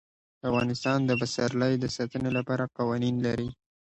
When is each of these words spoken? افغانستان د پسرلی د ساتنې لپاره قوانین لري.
افغانستان 0.49 0.99
د 1.05 1.11
پسرلی 1.21 1.73
د 1.79 1.85
ساتنې 1.95 2.31
لپاره 2.37 2.71
قوانین 2.77 3.15
لري. 3.25 3.49